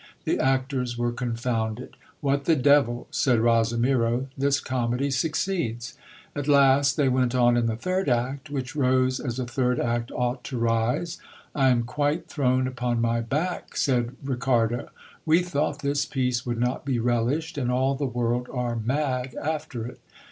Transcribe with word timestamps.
The 0.23 0.39
actors 0.39 0.97
were 0.97 1.11
confounded. 1.11 1.95
What 2.21 2.45
the 2.45 2.55
devil, 2.55 3.05
said, 3.11 3.37
Rosimiro, 3.37 4.29
this 4.35 4.59
comedy 4.59 5.11
succeeds! 5.11 5.95
At 6.35 6.47
last 6.47 6.97
they 6.97 7.07
went 7.07 7.35
on 7.35 7.55
in 7.55 7.67
the 7.67 7.75
third 7.75 8.09
act, 8.09 8.49
which 8.49 8.75
rose 8.75 9.19
as 9.19 9.37
a 9.37 9.45
third 9.45 9.79
act 9.79 10.09
ought 10.11 10.43
to 10.45 10.57
rise. 10.57 11.19
I 11.53 11.69
am 11.69 11.83
quite 11.83 12.25
thrown 12.25 12.65
upon 12.65 12.99
my 12.99 13.21
back, 13.21 13.77
said 13.77 14.15
Ri 14.23 14.37
cardo; 14.37 14.87
we 15.23 15.43
thought 15.43 15.83
this 15.83 16.07
piece 16.07 16.47
would 16.47 16.59
not 16.59 16.83
be 16.83 16.97
relished; 16.97 17.55
and 17.59 17.71
all 17.71 17.93
the 17.93 18.05
world 18.07 18.47
are 18.51 18.75
mad 18.75 19.35
after 19.39 19.85
it. 19.85 19.99